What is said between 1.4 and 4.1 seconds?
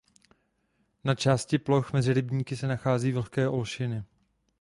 ploch mezi rybníky se nachází vlhké olšiny.